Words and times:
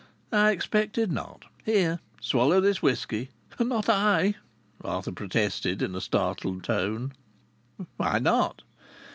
"I 0.31 0.49
expected 0.49 1.11
not. 1.11 1.45
Here! 1.63 1.99
Swallow 2.19 2.59
this 2.59 2.81
whisky." 2.81 3.29
"Not 3.59 3.87
I!" 3.87 4.33
Arthur 4.83 5.11
protested 5.11 5.83
in 5.83 5.93
a 5.93 6.01
startled 6.01 6.63
tone. 6.63 7.13
"Why 7.97 8.17
not?" 8.17 8.63